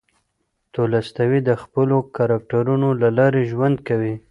تولستوی 0.73 1.39
د 1.49 1.51
خپلو 1.63 1.97
کرکټرونو 2.15 2.89
له 3.01 3.09
لارې 3.17 3.41
ژوند 3.51 3.77
کوي. 3.87 4.13